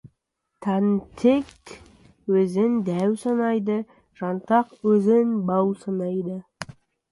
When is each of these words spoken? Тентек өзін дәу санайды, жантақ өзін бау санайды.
Тентек 0.65 1.73
өзін 2.39 2.79
дәу 2.89 3.13
санайды, 3.25 3.77
жантақ 4.23 4.75
өзін 4.95 5.39
бау 5.53 5.73
санайды. 5.85 6.43